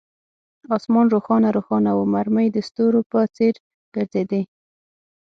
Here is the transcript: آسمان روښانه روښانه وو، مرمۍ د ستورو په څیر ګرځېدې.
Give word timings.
آسمان 0.75 1.05
روښانه 1.13 1.49
روښانه 1.57 1.91
وو، 1.95 2.03
مرمۍ 2.13 2.47
د 2.51 2.57
ستورو 2.67 2.99
په 3.11 3.19
څیر 3.35 3.55
ګرځېدې. 3.95 4.41